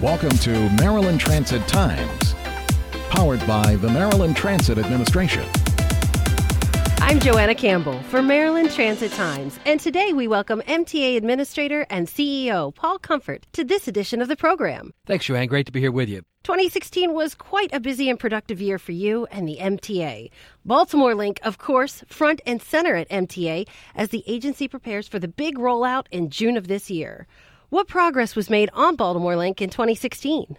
[0.00, 2.34] Welcome to Maryland Transit Times,
[3.10, 5.44] powered by the Maryland Transit Administration.
[7.02, 12.74] I'm Joanna Campbell for Maryland Transit Times, and today we welcome MTA Administrator and CEO
[12.74, 14.94] Paul Comfort to this edition of the program.
[15.04, 15.48] Thanks, Joanne.
[15.48, 16.22] Great to be here with you.
[16.44, 20.30] 2016 was quite a busy and productive year for you and the MTA.
[20.64, 25.28] Baltimore Link, of course, front and center at MTA as the agency prepares for the
[25.28, 27.26] big rollout in June of this year.
[27.70, 30.56] What progress was made on Baltimore Link in 2016?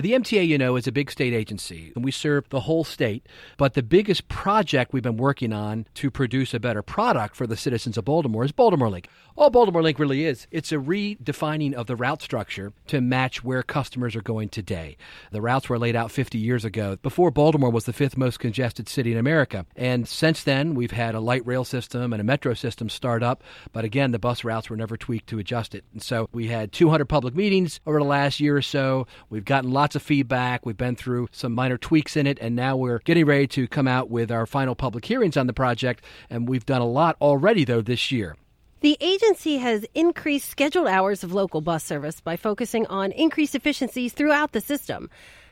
[0.00, 3.26] The MTA, you know, is a big state agency, and we serve the whole state.
[3.58, 7.56] But the biggest project we've been working on to produce a better product for the
[7.56, 9.08] citizens of Baltimore is Baltimore Link.
[9.36, 13.62] All Baltimore Link really is, it's a redefining of the route structure to match where
[13.62, 14.96] customers are going today.
[15.32, 18.88] The routes were laid out 50 years ago, before Baltimore was the fifth most congested
[18.88, 19.66] city in America.
[19.76, 23.42] And since then, we've had a light rail system and a metro system start up.
[23.72, 25.84] But again, the bus routes were never tweaked to adjust it.
[25.92, 29.06] And so we had 200 public meetings over the last year or so.
[29.28, 30.64] We've gotten lots of feedback.
[30.64, 33.88] We've been through some minor tweaks in it, and now we're getting ready to come
[33.88, 36.04] out with our final public hearings on the project.
[36.28, 38.36] And we've done a lot already, though, this year.
[38.80, 44.14] The agency has increased scheduled hours of local bus service by focusing on increased efficiencies
[44.14, 45.10] throughout the system.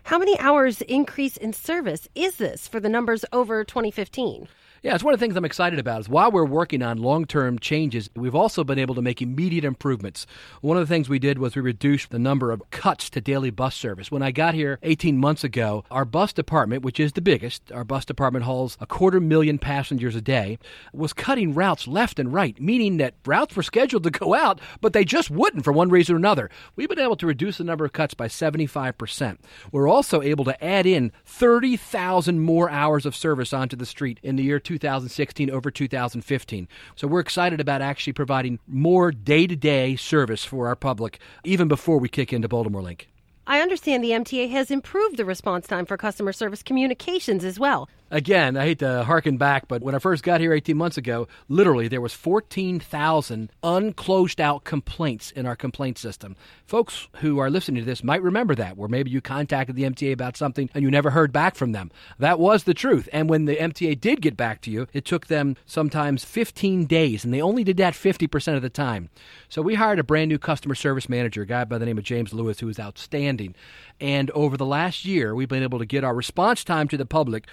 [0.08, 4.48] How many hours increase in service is this for the numbers over 2015?
[4.80, 7.58] Yeah, it's one of the things I'm excited about is while we're working on long-term
[7.58, 10.24] changes, we've also been able to make immediate improvements.
[10.60, 13.50] One of the things we did was we reduced the number of cuts to daily
[13.50, 14.12] bus service.
[14.12, 17.82] When I got here 18 months ago, our bus department, which is the biggest, our
[17.82, 20.60] bus department hauls a quarter million passengers a day,
[20.92, 24.92] was cutting routes left and right, meaning that routes were scheduled to go out, but
[24.92, 26.50] they just wouldn't for one reason or another.
[26.76, 29.38] We've been able to reduce the number of cuts by 75%.
[29.72, 34.36] We're also able to add in 30,000 more hours of service onto the street in
[34.36, 36.68] the year 2016 over 2015.
[36.94, 41.66] So we're excited about actually providing more day to day service for our public even
[41.66, 43.08] before we kick into Baltimore Link.
[43.48, 47.88] I understand the MTA has improved the response time for customer service communications as well.
[48.10, 51.28] Again, I hate to harken back, but when I first got here 18 months ago,
[51.48, 56.34] literally there was 14,000 unclosed out complaints in our complaint system.
[56.64, 60.12] Folks who are listening to this might remember that, where maybe you contacted the MTA
[60.12, 61.90] about something and you never heard back from them.
[62.18, 63.10] That was the truth.
[63.12, 67.24] And when the MTA did get back to you, it took them sometimes 15 days,
[67.24, 69.10] and they only did that 50% of the time.
[69.50, 72.04] So we hired a brand new customer service manager, a guy by the name of
[72.04, 73.54] James Lewis, who is outstanding.
[74.00, 77.04] And over the last year, we've been able to get our response time to the
[77.04, 77.46] public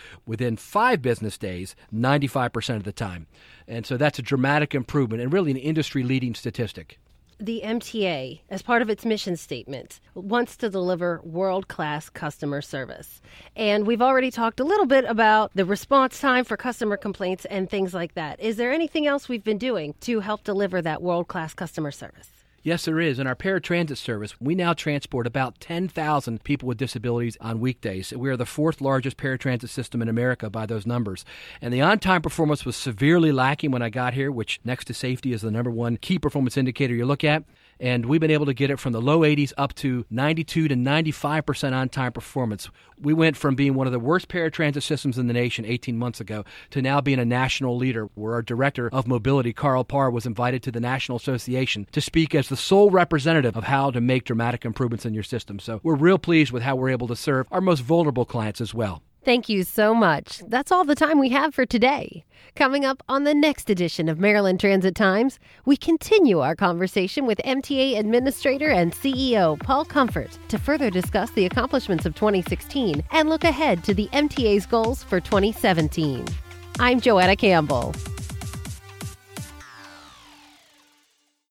[0.45, 3.25] within five business days, 95% of the time.
[3.67, 6.99] And so that's a dramatic improvement and really an industry leading statistic.
[7.39, 13.21] The MTA, as part of its mission statement, wants to deliver world class customer service.
[13.55, 17.67] And we've already talked a little bit about the response time for customer complaints and
[17.67, 18.39] things like that.
[18.39, 22.34] Is there anything else we've been doing to help deliver that world class customer service?
[22.65, 23.19] Yes, there is.
[23.19, 28.11] In our paratransit service, we now transport about 10,000 people with disabilities on weekdays.
[28.11, 31.23] We are the fourth largest paratransit system in America by those numbers.
[31.61, 34.95] And the on time performance was severely lacking when I got here, which next to
[34.95, 37.43] safety is the number one key performance indicator you look at
[37.79, 40.75] and we've been able to get it from the low 80s up to 92 to
[40.75, 42.69] 95% on time performance.
[42.99, 46.19] We went from being one of the worst paratransit systems in the nation 18 months
[46.19, 50.25] ago to now being a national leader, where our director of mobility, Carl Parr, was
[50.25, 54.23] invited to the National Association to speak as the sole representative of how to make
[54.23, 55.59] dramatic improvements in your system.
[55.59, 58.73] So we're real pleased with how we're able to serve our most vulnerable clients as
[58.73, 59.01] well.
[59.25, 60.43] Thank you so much.
[60.47, 62.23] That's all the time we have for today.
[62.55, 67.39] Coming up on the next edition of Maryland Transit Times, we continue our conversation with
[67.43, 73.43] MTA Administrator and CEO Paul Comfort to further discuss the accomplishments of 2016 and look
[73.43, 76.23] ahead to the MTA's goals for 2017.
[76.79, 77.95] I'm Joanna Campbell.